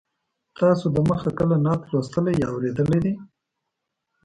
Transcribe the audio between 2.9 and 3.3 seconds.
دی.